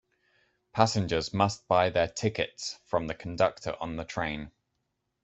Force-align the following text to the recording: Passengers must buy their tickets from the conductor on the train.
Passengers 0.73 1.31
must 1.31 1.67
buy 1.67 1.91
their 1.91 2.07
tickets 2.07 2.79
from 2.87 3.05
the 3.05 3.13
conductor 3.13 3.75
on 3.79 3.97
the 3.97 4.03
train. 4.03 4.51